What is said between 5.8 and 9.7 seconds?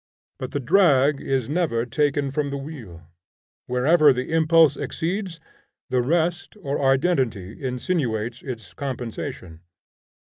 the Rest or Identity insinuates its compensation.